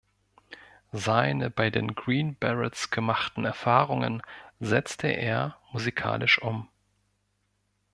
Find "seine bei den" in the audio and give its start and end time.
0.93-1.93